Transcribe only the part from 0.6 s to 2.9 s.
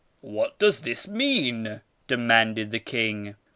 this mean?' demanded the